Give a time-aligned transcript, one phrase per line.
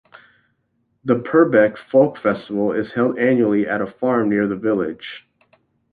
[1.05, 5.21] The Purbeck Folk Festival is held annually at a farm near the village.